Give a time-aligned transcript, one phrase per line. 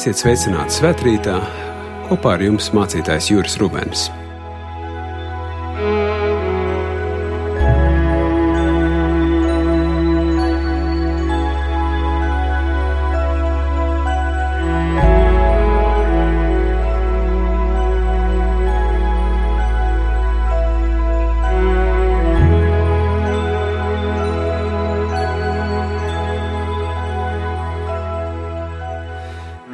[0.00, 1.34] Esiet sveicināti svētkrītā,
[2.06, 4.06] kopā ar jums mācītājs Juris Rubens.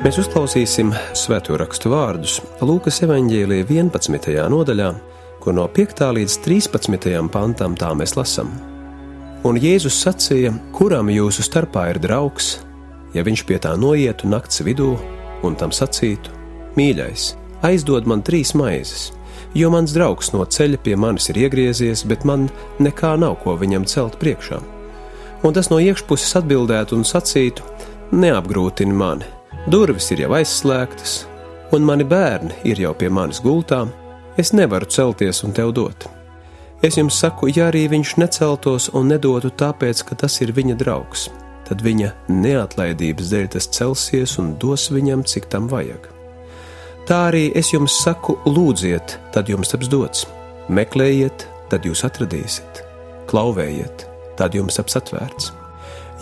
[0.07, 4.37] Mēs uzklausīsim svēto rakstu vārdus Lūkas evanģēlīja 11.
[4.53, 4.91] nodaļā,
[5.43, 6.03] ko no 5.
[6.15, 7.09] līdz 13.
[7.35, 8.53] pantam tā mēs lasām.
[9.43, 12.53] Un Jēzus sacīja, kuram jūsu starpā ir draugs,
[13.19, 14.93] ja viņš pie tā noietu nakts vidū
[15.43, 16.31] un tam sacītu:
[16.79, 17.33] Mīļais,
[17.67, 19.09] aizdod man trīs maizes,
[19.59, 22.47] jo mans draugs no ceļa pie manis ir iegriezies, bet man
[22.79, 24.63] nekā nav ko viņam celt priekšā.
[25.43, 27.67] Un tas no iekšpuses atbildētu un sacītu:
[28.15, 29.35] Neapgrūtini mani,
[29.67, 31.25] Durvis ir jau aizslēgtas,
[31.75, 33.81] un mani bērni ir jau pie manis gultā.
[34.39, 36.07] Es nevaru celties un tev dot.
[36.87, 41.27] Es jums saku, ja arī viņš neceltos un nedotu tāpēc, ka tas ir viņa draugs,
[41.67, 46.07] tad viņa neatlaidības dēļ tas celsies un dos viņam, cik tam vajag.
[47.11, 50.29] Tā arī es jums saku, lūdziet, tad jums taps dots,
[50.71, 52.85] meklējiet, tad jūs atradīsiet,
[53.27, 54.07] klauvējiet,
[54.39, 55.51] tad jums taps atvērts.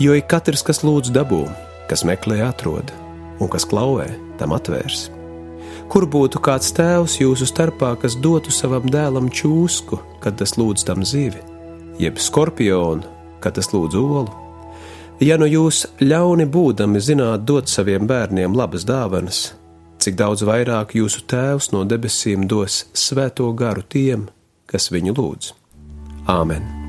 [0.01, 1.45] Jo ik katrs, kas lūdz dabū,
[1.91, 3.04] kas meklē, atrod
[3.39, 4.07] un kas klauvē,
[4.39, 5.09] tam atvērs.
[5.91, 11.05] Kur būtu kāds tēvs jūsu starpā, kas dotu savam dēlam čūsku, kad tas lūdz tam
[11.05, 11.41] zivi,
[12.01, 13.05] jeb skorpionu,
[13.43, 14.41] kad tas lūdz olu?
[15.23, 19.53] Ja nu jūs ļauni būdami zināt dot saviem bērniem labas dāvanas,
[20.03, 24.27] cik daudz vairāk jūsu tēvs no debesīm dos svēto garu tiem,
[24.67, 25.53] kas viņu lūdz.
[26.27, 26.84] Āmen!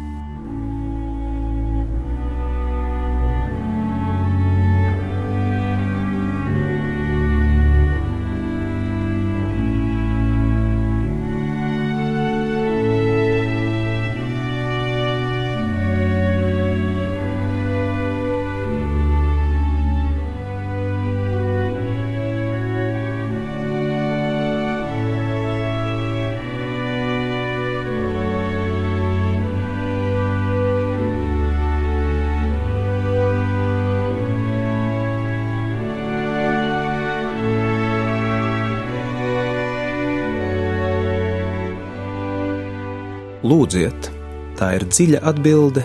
[44.77, 45.85] Ir dziļa atbilde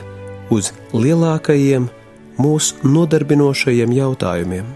[0.51, 1.87] uz lielākajiem
[2.41, 4.67] mūsu nodarbinošajiem jautājumiem.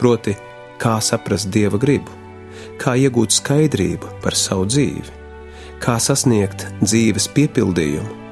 [0.00, 0.36] Proti,
[0.82, 2.12] kā saprast dieva gribu,
[2.80, 5.14] kā iegūt skaidrību par savu dzīvi,
[5.82, 8.22] kā sasniegt dzīves piepildījumu.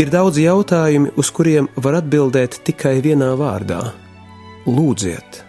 [0.00, 3.92] Ir daudz jautājumu, uz kuriem var atbildēt tikai vienā vārdā-
[4.76, 5.42] lūdziet,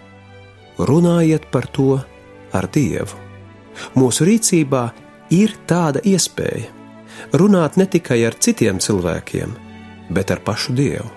[0.78, 2.02] runājiet par to
[2.54, 3.16] ar Dievu.
[3.96, 4.92] Mūsu rīcībā
[5.32, 6.83] ir tāda iespēja
[7.34, 9.54] runāt ne tikai ar citiem cilvēkiem,
[10.14, 11.10] bet ar pašu Dievu.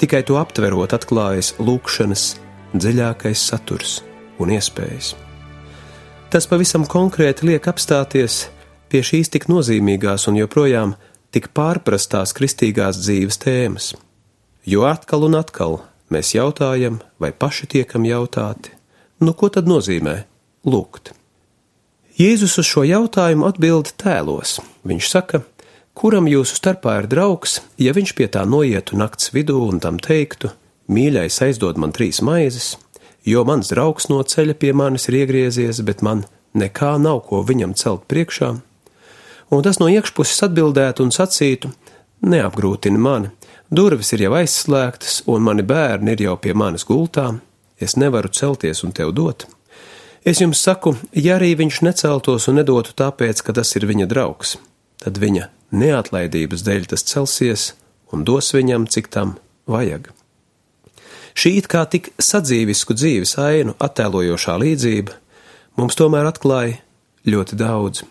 [0.00, 2.24] Tikai to aptverot, atklājas lūkšanas
[2.76, 4.02] dziļākais saturs
[4.42, 5.14] un iespējas.
[6.30, 8.46] Tas pavisam konkrēti liek apstāties
[8.92, 10.96] pie šīs tik nozīmīgās un joprojām
[11.32, 13.92] tik pārprastās kristīgās dzīves tēmas.
[14.66, 15.80] Jo atkal un atkal
[16.12, 18.74] mēs jautājam, vai paši tiekam jautāti,
[19.22, 20.18] nu ko tad nozīmē
[20.66, 21.14] lūgt?
[22.16, 24.54] Jēzus uz šo jautājumu atbild tēlos.
[24.88, 25.42] Viņš saka,
[25.92, 30.48] kuram jūsu starpā ir draugs, ja viņš pie tā noietu nakts vidū un tam teiktu:
[30.88, 32.78] Mīļais, aizdod man trīs maizes,
[33.20, 36.24] jo mans draugs no ceļa pie manis ir iegriezies, bet man
[36.56, 38.48] nekā nav ko viņam celt priekšā.
[39.52, 41.74] Un tas no iekšpuses atbildētu un sacītu:
[42.24, 43.28] Neapgrūtini mani,
[43.68, 47.34] durvis ir jau aizslēgtas, un mani bērni ir jau pie manis gultā,
[47.76, 49.44] es nevaru celties un tev dot.
[50.26, 54.56] Es jums saku, ja arī viņš neceltos un nedotu tāpēc, ka tas ir viņa draugs,
[54.98, 57.66] tad viņa neatlaidības dēļ tas celsies
[58.10, 59.36] un dos viņam, cik tam
[59.70, 60.08] vajag.
[61.36, 65.14] Šī it kā tik sadzīvisku dzīves ainu attēlojošā līdzība
[65.78, 66.80] mums tomēr atklāja
[67.28, 68.02] ļoti daudz.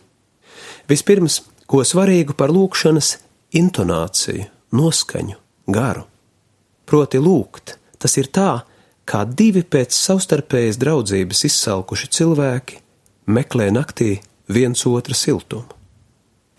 [0.88, 3.16] Vispirms, ko svarīgu par lūkšanas
[3.60, 5.36] intonāciju, noskaņu,
[5.68, 6.06] garu.
[6.88, 8.62] Proti, lūgt, tas ir tā,
[9.10, 12.82] kā divi pēc savstarpējas draudzības izsalkuši cilvēki
[13.30, 14.18] meklē naktī
[14.50, 15.70] viens otra siltumu.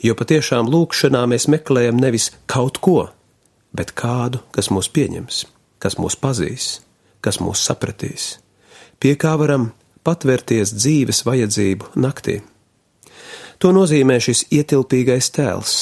[0.02, 3.08] Jo patiešām lūkšanā mēs meklējam nevis kaut ko,
[3.72, 5.44] bet kādu, kas mūs pieņems,
[5.82, 6.66] kas mūs pazīs,
[7.25, 8.37] kas mūs sapratīs,
[9.00, 9.70] pie kā varam
[10.06, 12.42] patvērties dzīves vajadzību naktī.
[13.58, 15.78] To nozīmē šis ietilpīgais tēls.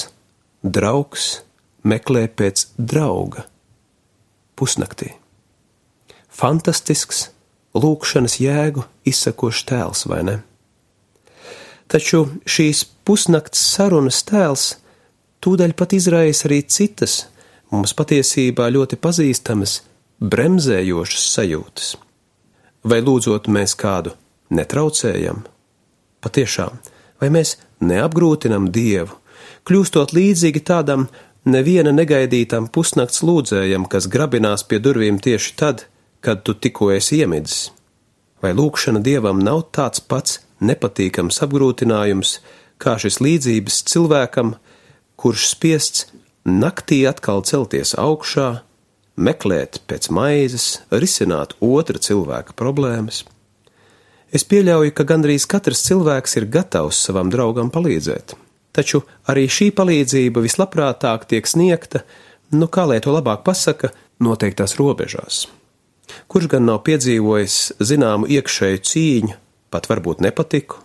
[0.62, 1.42] Draugs
[1.84, 3.44] meklē pēc drauga
[4.56, 5.10] pusnaktī
[6.34, 7.28] fantastisks
[7.74, 10.36] lūkšanas jēgu izsakošs tēls, vai ne?
[11.90, 14.74] Taču šīs pusnakts sarunas tēls
[15.44, 17.26] tūdaļ pat izraisa arī citas,
[17.70, 19.82] mums patiesībā ļoti pazīstamas,
[20.24, 21.90] bremzējošas sajūtas.
[22.84, 24.14] Vai lūdzot mēs kādu
[24.54, 25.44] netraucējam?
[26.24, 26.80] Patiešām,
[27.20, 29.18] vai mēs neapgrūtinam Dievu,
[29.68, 31.08] kļūstot līdzīgi tādam
[31.44, 35.84] neviena negaidītam pusnakts lūdzējam, kas grabinās pie durvīm tieši tad,
[36.24, 37.70] kad tu tikko esi iemidzis?
[38.42, 42.38] Vai lūkšana Dievam nav tāds pats nepatīkams apgrūtinājums,
[42.80, 44.54] kā šis līdzības cilvēkam,
[45.20, 46.06] kurš spiests
[46.44, 48.48] naktī atkal celties augšā,
[49.16, 53.22] meklēt pēc maizes, risināt otra cilvēka problēmas.
[54.34, 58.34] Es pieļauju, ka gandrīz katrs cilvēks ir gatavs savam draugam palīdzēt,
[58.74, 62.02] taču arī šī palīdzība vislabprātāk tiek sniegta,
[62.52, 65.44] nu kā lai to labāk pasaka, noteiktās robežās.
[66.30, 69.38] Kurš gan nav piedzīvojis zināmu iekšēju cīņu,
[69.74, 70.80] pat varbūt nepatiku,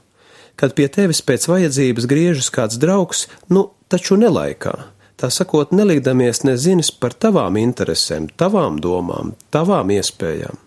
[0.60, 4.76] kad pie tevis pēc vajadzības griežas kāds draugs, nu taču nelaikā,
[5.20, 10.60] tā sakot, nelikdamies nezinis par tavām interesēm, tavām domām, tavām iespējām.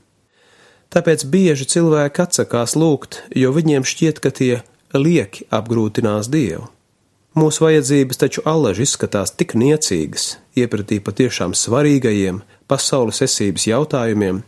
[0.92, 4.60] Tāpēc bieži cilvēki atsakās lūgt, jo viņiem šķiet, ka tie
[4.92, 6.68] lieki apgrūtinās Dievu.
[7.32, 12.42] Mūsu vajadzības taču allaži izskatās tik niecīgas, iepratī patiešām svarīgajiem
[12.72, 14.42] pasaules esības jautājumiem,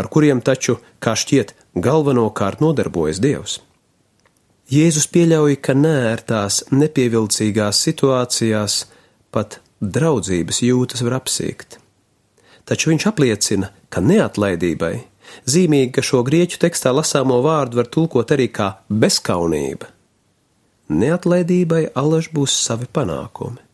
[0.00, 3.60] ar kuriem taču, kā šķiet, galvenokārt nodarbojas Dievs.
[4.72, 8.80] Jēzus pieļauj, ka nērtās, nepievilcīgās situācijās
[9.30, 11.76] pat draudzības jūtas var apsīkt.
[12.66, 14.94] Taču viņš apliecina, ka neatlaidībai,
[15.46, 19.92] zīmīgi, ka šo grieķu tekstā lasāmo vārdu var tulkot arī kā bezkaunība.
[20.90, 23.65] Neatlaidībai alaž būs savi panākumi.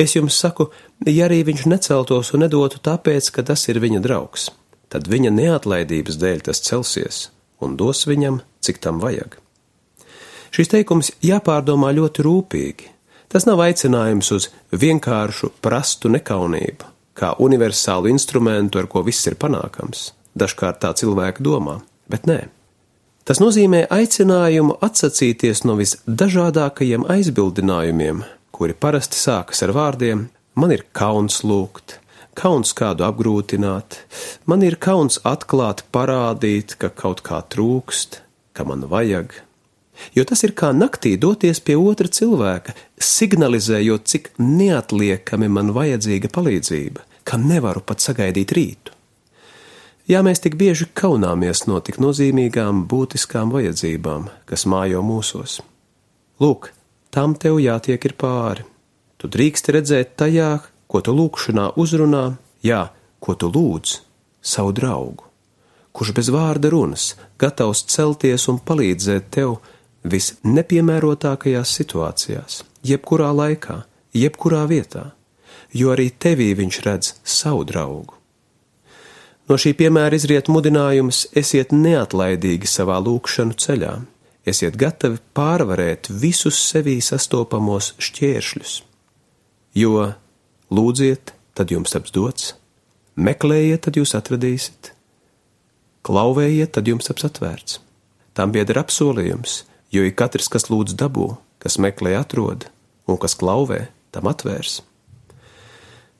[0.00, 0.70] Es jums saku,
[1.06, 4.50] ja arī viņš neceltos un nedotu tāpēc, ka tas ir viņa draugs
[4.92, 7.26] tad viņa neatlaidības dēļ tas celsies
[7.62, 9.38] un dos viņam, cik tam vajag.
[10.52, 12.88] Šis teikums jāpārdomā ļoti rūpīgi.
[13.32, 20.10] Tas nav aicinājums uz vienkāršu prastu nekaunību, kā universālu instrumentu, ar ko viss ir panākams.
[20.36, 21.78] Dažkārt tā cilvēki domā,
[22.12, 22.42] bet nē.
[23.24, 31.40] Tas nozīmē aicinājumu atsacīties no visdažādākajiem aizbildinājumiem, kuri parasti sākas ar vārdiem: Man ir kauns
[31.48, 31.96] lūgt,
[32.38, 34.02] kauns kādu apgrūtināt,
[34.46, 38.20] man ir kauns atklāt, parādīt, ka kaut kā trūkst,
[38.52, 39.32] ka man vajag.
[40.16, 47.04] Jo tas ir kā naktī doties pie otra cilvēka, signalizējot, cik neatliekami man vajadzīga palīdzība,
[47.28, 48.96] ka nevaru pat sagaidīt rītu.
[50.10, 55.60] Jā, mēs tik bieži kaunāmies no tik nozīmīgām, būtiskām vajadzībām, kas mājo mūsos.
[56.42, 56.72] Lūk,
[57.12, 58.64] tam tev jātiek ir pāri.
[59.20, 60.52] Tu drīksti redzēt tajā,
[60.90, 62.24] ko tu lūkšanā uzrunā,
[62.64, 62.88] jā,
[63.22, 64.00] ko tu lūdz,
[64.42, 65.28] savu draugu,
[65.94, 69.60] kurš bez vārda runas gatavs celties un palīdzēt tev
[70.02, 73.82] visnepiemērotākajās situācijās, jebkurā laikā,
[74.16, 75.12] jebkurā vietā,
[75.70, 78.18] jo arī tevī viņš redz savu draugu.
[79.50, 83.94] No šī piemēra izriet mudinājums esiet neatlaidīgi savā lūkšanu ceļā,
[84.48, 88.74] esiet gatavi pārvarēt visus sevī sastopamos šķēršļus,
[89.78, 90.12] jo
[90.72, 92.54] Lūdziet, tad jums taps dots,
[93.20, 94.94] meklējiet, tad jūs atradīsiet,
[96.08, 97.80] klauvējiet, tad jums taps atvērts.
[98.32, 102.64] Tam biedra apsolījums, jo ik katrs, kas lūdz dabū, kas meklē atrod,
[103.04, 103.84] un kas klauvē,
[104.16, 104.80] tam atvērs.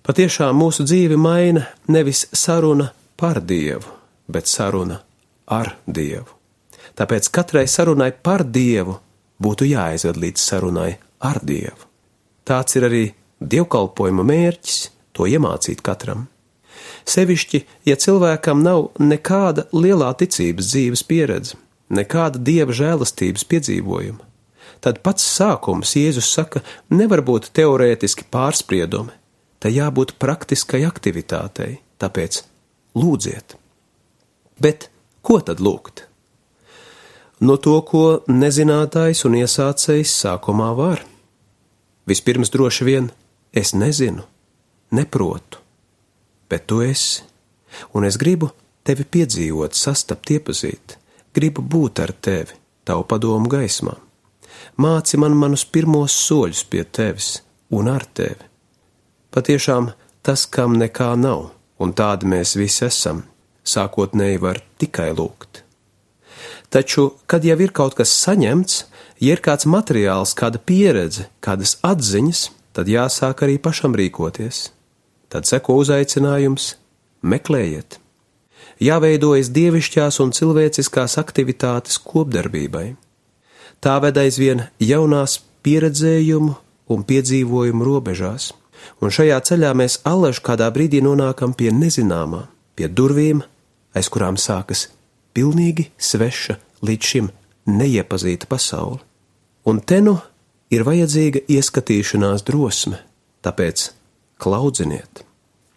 [0.05, 3.89] Patiešām mūsu dzīve maina nevis saruna par Dievu,
[4.29, 5.01] bet saruna
[5.49, 6.42] ar Dievu.
[6.99, 8.99] Tāpēc katrai sarunai par Dievu
[9.43, 10.91] būtu jāaizved līdz sarunai
[11.25, 11.89] ar Dievu.
[12.45, 13.05] Tāds ir arī
[13.43, 14.79] Dievkalpojuma mērķis
[15.17, 16.27] to iemācīt katram.
[17.09, 21.57] Sevišķi, ja cilvēkam nav nekāda lielā ticības dzīves pieredze,
[21.91, 24.23] nekāda dieva žēlastības piedzīvojuma,
[24.83, 29.15] tad pats sākums Jēzus saka, nevar būt teorētiski pārspriedumi,
[29.63, 32.43] tai jābūt praktiskai aktivitātei, tāpēc
[32.99, 33.59] lūdziet.
[34.63, 34.89] Bet
[35.23, 36.07] ko tad lūgt?
[37.43, 41.03] No to, ko nezinātājs un iesācējs sākumā var.
[42.07, 43.11] Vispirms droši vien
[43.53, 44.23] Es nezinu,
[44.91, 45.59] neprotu,
[46.49, 47.21] bet tu esi,
[47.93, 48.49] un es gribu
[48.81, 50.97] tevi piedzīvot, sastapt, iepazīt,
[51.37, 52.57] gribu būt ar tevi,
[52.89, 53.93] tavu padomu gaismā.
[54.81, 57.43] Māci man manus pirmos soļus pie tevis
[57.77, 58.49] un ar tevi.
[59.37, 59.91] Patiešām
[60.25, 63.27] tas, kam nekā nav, un tādi mēs visi esam,
[63.69, 65.62] sākotnēji var tikai lūgt.
[66.73, 68.79] Taču, kad jau ir kaut kas saņemts,
[69.21, 74.71] ja ir kāds materiāls, kāda pieredze, kādas atziņas, tad jāsāk arī pašam rīkoties.
[75.29, 76.77] Tad seko uzaicinājums:
[77.23, 77.99] meklējiet.
[78.83, 82.97] jāveidojas dievišķās un cilvēciskās aktivitātes kopdarbībai.
[83.85, 86.55] Tā ved aizvien jaunās pieredzējumu
[86.89, 88.49] un piedzīvojumu robežās,
[89.01, 93.45] un šajā ceļā mēs allaž kādā brīdī nonākam pie nezināmā, pie durvīm,
[93.95, 94.89] aiz kurām sākas
[95.37, 97.31] pilnīgi sveša līdz šim
[97.71, 99.01] neiepazīta pasaule.
[99.69, 100.17] Un te nu
[100.73, 102.99] ir vajadzīga ieskatīšanās drosme,
[103.45, 103.91] tāpēc
[104.43, 105.25] klaudziniet!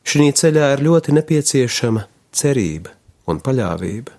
[0.05, 2.93] Šī ceļā ir ļoti nepieciešama cerība
[3.29, 4.13] un paļāvība,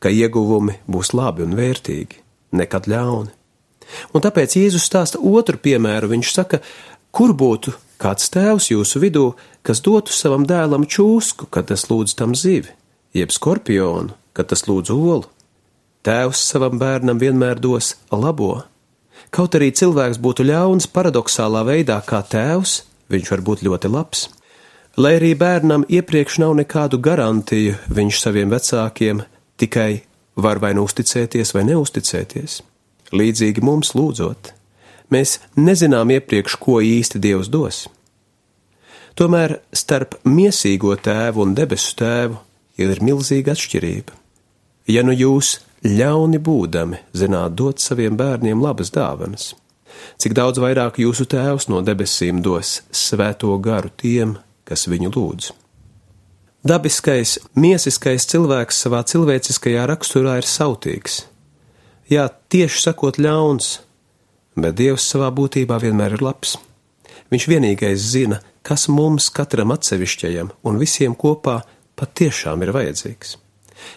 [0.00, 2.22] ka ieguvumi būs labi un vērtīgi,
[2.56, 3.32] nekad ļauni.
[4.14, 6.12] Un tāpēc Jēzus stāsta otru piemēru.
[6.14, 6.60] Viņš saka,
[7.12, 9.26] kur būtu kāds tēvs jūsu vidū,
[9.66, 12.72] kas dotu savam dēlam čūsku, kad tas lūdz tam zivi,
[13.16, 15.28] jeb skorpionu, kad tas lūdz olu.
[16.06, 18.62] Tēvs savam bērnam vienmēr dos labo.
[19.30, 22.80] Kaut arī cilvēks būtu ļauns paradoxālā veidā kā tēvs,
[23.12, 24.28] viņš var būt ļoti labs.
[24.96, 29.22] Lai arī bērnam iepriekš nav nekādu garantiju, viņš saviem vecākiem
[29.60, 30.02] tikai
[30.40, 32.60] var vai nu uzticēties vai neusticēties.
[33.14, 34.52] Līdzīgi mums lūdzot,
[35.10, 37.84] mēs nezinām iepriekš, ko īsti Dievs dos.
[39.18, 42.38] Tomēr starp miesīgo tēvu un debesu tēvu
[42.80, 44.19] ir milzīga atšķirība.
[44.90, 49.52] Ja nu jūs ļauni būdami zināt dot saviem bērniem labas dāvanas,
[50.18, 54.34] cik daudz vairāk jūsu tēvs no debesīm dos svēto garu tiem,
[54.66, 55.52] kas viņu lūdz.
[56.66, 61.22] Dabiskais, miesiskais cilvēks savā cilvēciskajā raksturā ir sautīgs.
[62.10, 63.78] Jā, tieši sakot, ļauns,
[64.58, 66.56] bet Dievs savā būtībā vienmēr ir labs.
[67.30, 71.60] Viņš vienīgais zina, kas mums katram atsevišķajam un visiem kopā
[71.96, 73.38] patiešām ir vajadzīgs.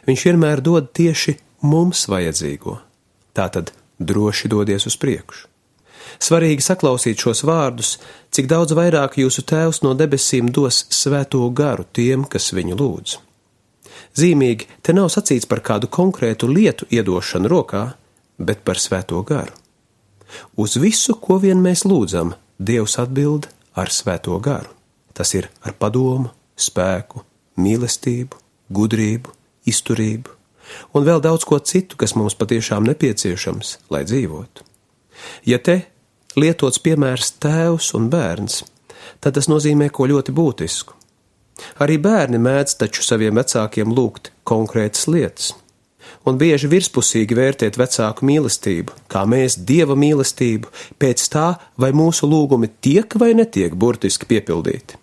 [0.07, 2.77] Viņš vienmēr dod tieši mums vajadzīgo.
[3.33, 5.49] Tātad droši dodies uz priekšu.
[6.21, 7.97] Svarīgi saklausīt šos vārdus,
[8.33, 13.17] cik daudz vairāk jūsu Tēvs no debesīm dos svēto garu tiem, kas viņu lūdz.
[14.13, 17.83] Zīmīgi, te nav sacīts par kādu konkrētu lietu iedošanu rokā,
[18.37, 19.55] bet par svēto garu.
[20.57, 24.69] Uz visu, ko vien mēs lūdzam, Dievs atbild ar svēto garu.
[25.13, 27.23] Tas ir ar padomu, spēku,
[27.57, 28.37] mīlestību,
[28.73, 29.33] gudrību,
[29.69, 30.39] izturību
[30.93, 34.65] un vēl daudz ko citu, kas mums patiešām nepieciešams, lai dzīvotu.
[35.47, 35.83] Ja te
[36.39, 38.63] lietots piemērs tēvs un bērns,
[39.21, 40.95] tad tas nozīmē ko ļoti būtisku.
[41.83, 45.51] Arī bērni mēdz taču saviem vecākiem lūgt konkrētas lietas,
[46.25, 52.71] un bieži virspusīgi vērtēt vecāku mīlestību, kā mēs dieva mīlestību, pēc tā, vai mūsu lūgumi
[52.81, 54.97] tiek vai netiek burtiski piepildīti.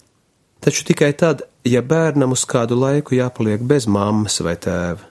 [0.60, 5.04] Taču tikai tad, ja bērnam uz kādu laiku jāpaliek bez mammas vai tēva,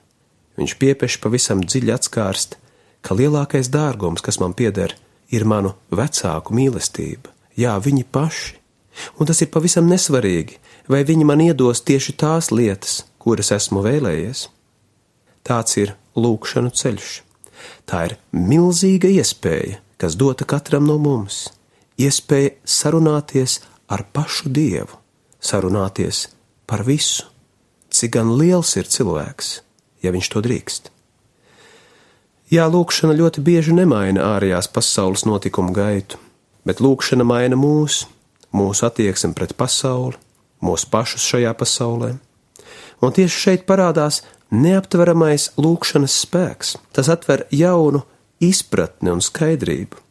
[0.58, 2.58] viņš piepeš pavisam dziļi atskārst,
[3.02, 4.96] ka lielākais dārgums, kas man pieder,
[5.30, 8.56] ir manu vecāku mīlestība, jā, viņi paši.
[9.22, 10.58] Un tas ir pavisam nesvarīgi,
[10.92, 14.50] vai viņi man iedos tieši tās lietas, kuras esmu vēlējies.
[15.46, 17.12] Tāds ir lūkšanu ceļš.
[17.88, 21.46] Tā ir milzīga iespēja, kas dota katram no mums,
[22.00, 25.00] iespēja sarunāties ar pašu Dievu,
[25.40, 26.28] sarunāties
[26.70, 27.26] par visu,
[27.90, 29.60] cik gan liels ir cilvēks,
[30.06, 30.92] ja viņš to drīkst.
[32.54, 36.18] Jā, lūkšana ļoti bieži nemaina ārējās pasaules notikumu gaitu,
[36.66, 38.04] bet lūkšana maina mūs,
[38.54, 40.18] mūsu attieksmi pret pasauli,
[40.62, 42.16] mūsu pašus šajā pasaulē.
[43.02, 46.76] Un tieši šeit parādās neaptveramais lūkšanas spēks.
[46.94, 48.02] Tas atver jaunu
[48.42, 50.02] izpratni un skaidrību,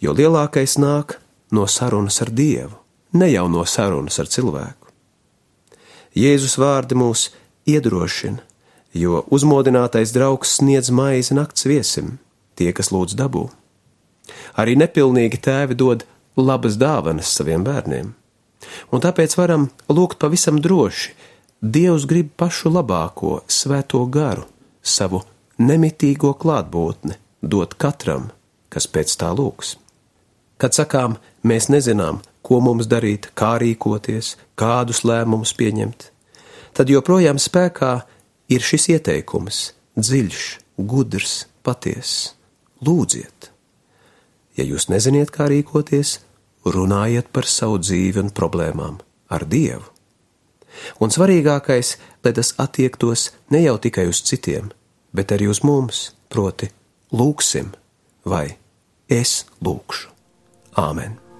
[0.00, 1.18] jo lielākais nāk
[1.52, 2.78] no sarunas ar Dievu,
[3.18, 4.81] ne jau no sarunas ar cilvēku.
[6.18, 7.30] Jēzus vārdi mūs
[7.68, 8.42] iedrošina,
[8.92, 12.18] jo uzmodinātais draugs sniedz maizi nakts viesim,
[12.56, 13.46] tie, kas lūdz dabū.
[14.60, 16.04] Arī nepilnīgi tēvi dod
[16.36, 18.12] labas dāvanas saviem bērniem,
[18.92, 21.14] un tāpēc varam lūgt pavisam droši.
[21.62, 24.48] Dievs grib pašu labāko, svēto garu,
[24.82, 25.22] savu
[25.62, 28.32] nemitīgo klātbūtni dot katram,
[28.68, 29.76] kas pēc tā lūgs.
[30.58, 31.16] Kad sakām,
[31.46, 32.18] mēs nezinām,
[32.52, 36.10] ko mums darīt, kā rīkoties, kādus lēmumus pieņemt,
[36.76, 37.92] tad joprojām spēkā
[38.52, 39.72] ir šis ieteikums-
[40.04, 40.42] dziļš,
[40.76, 42.34] gudrs, patiess.
[42.84, 43.48] Lūdziet!
[44.56, 46.18] Ja jūs neziniet, kā rīkoties,
[46.64, 49.88] runājiet par savu dzīvi un problēmām ar Dievu.
[51.00, 54.72] Un svarīgākais, lai tas attiektos ne jau tikai uz citiem,
[55.14, 56.68] bet arī uz mums, proti,
[57.12, 57.72] lūksim,
[58.24, 58.58] vai
[59.08, 60.08] es lūkšu.
[60.76, 61.31] Āmen!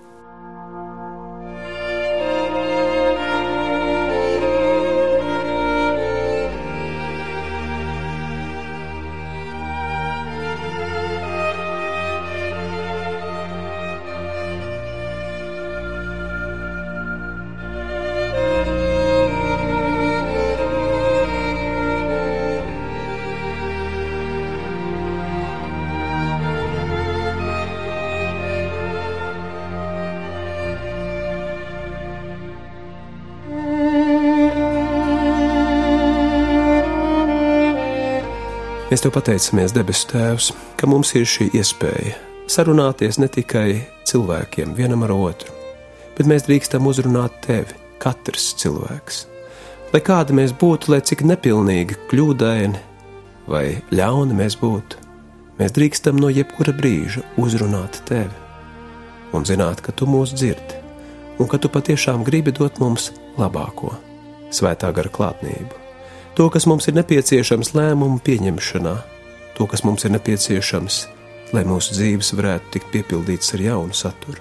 [38.93, 40.47] Mēs Tev pateicamies, debesu Tēvs,
[40.77, 42.11] ka mums ir šī iespēja
[42.53, 45.49] sarunāties ne tikai cilvēkiem vienam ar otru,
[46.13, 47.73] bet mēs drīkstam uzrunāt Tevi,
[48.03, 49.23] katrs cilvēks.
[49.95, 52.85] Lai kādi mēs būtu, lai cik nepilnīgi, kļūdaini
[53.49, 53.65] vai
[53.97, 55.01] ļauni mēs būtu,
[55.57, 58.37] mēs drīkstam no jebkura brīža uzrunāt Tevi
[59.33, 60.83] un zināt, ka Tu mūs dzirdi
[61.41, 63.09] un ka Tu patiešām gribi dot mums
[63.41, 63.95] labāko,
[64.53, 65.82] svētā gara klātnību,
[66.35, 68.95] to, kas mums ir nepieciešams lēmumu pieņemšanā,
[69.57, 71.03] to, kas mums ir nepieciešams,
[71.53, 74.41] lai mūsu dzīves varētu tikt piepildīts ar jaunu saturu.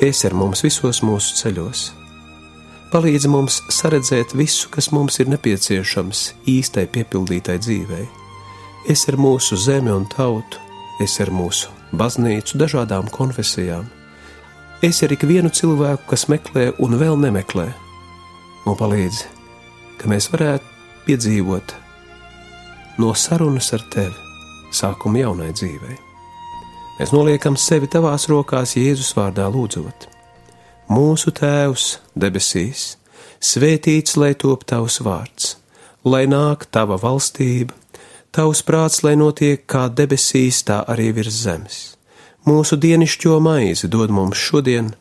[0.00, 1.88] Es ar mums visos mūsu ceļos.
[2.88, 8.06] Palīdz mums saredzēt visu, kas mums ir nepieciešams īstai piepildītai dzīvei.
[8.88, 10.62] Es ar mūsu zemi un tautu,
[11.04, 13.84] es ar mūsu baznīcu, dažādām konfesijām,
[14.84, 17.68] es ar ikvienu cilvēku, kas meklē un vēl nemeklē,
[18.64, 19.22] un palīdz,
[20.00, 20.77] ka mēs varētu
[21.08, 21.74] piedzīvot
[23.00, 24.14] no sarunas ar tevi
[24.76, 25.96] sākumu jaunai dzīvei.
[26.98, 30.08] Mēs noliekam sevi tavās rokās Jēzus vārdā lūdzot.
[30.92, 32.98] Mūsu Tēvs debesīs,
[33.40, 35.54] svētīts lai top tavs vārds,
[36.04, 37.72] lai nāk tava valstība,
[38.34, 41.78] tavs prāts, lai notiek kā debesīs, tā arī virs zemes
[42.48, 44.92] Mūsu dienišķo maizi dod mums šodien,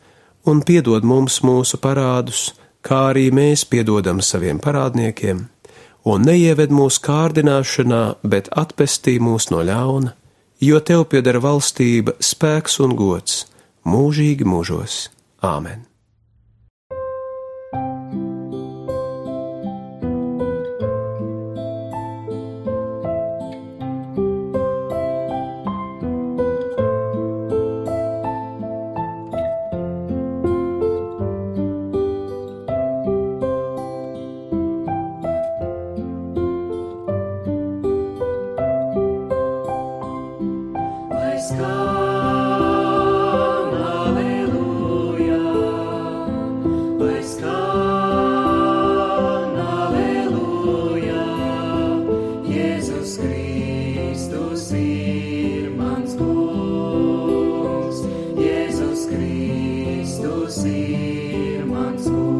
[0.49, 2.49] un piedod mums mūsu parādus,
[2.84, 5.45] kā arī mēs piedodam saviem parādniekiem,
[6.07, 10.15] un neieved mūsu kārdināšanā, bet atpestī mūs no ļauna,
[10.63, 13.43] jo tev pieder valstība, spēks un gods
[13.87, 15.07] mūžīgi mūžos.
[15.43, 15.85] Āmen!
[60.47, 62.37] to see once more.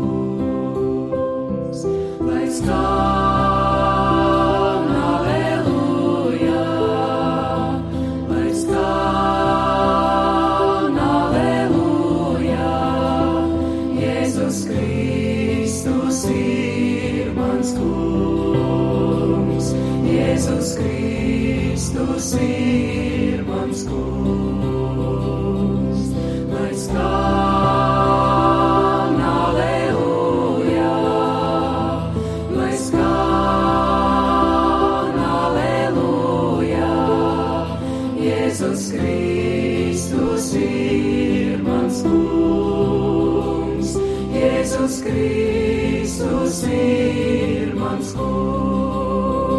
[44.78, 49.58] Jēzus Kristus ir mans kungs,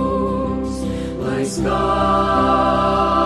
[1.19, 3.18] lai skaisti.